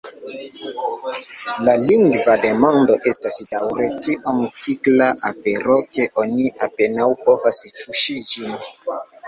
La 1.67 1.75
lingva 1.81 2.37
demando 2.45 2.95
estas 3.11 3.37
daŭre 3.53 3.91
tiom 4.07 4.41
tikla 4.65 5.11
afero, 5.31 5.79
ke 5.99 6.09
oni 6.25 6.51
apenaŭ 6.69 7.11
povas 7.31 7.65
tuŝi 7.79 8.21
ĝin. 8.35 8.61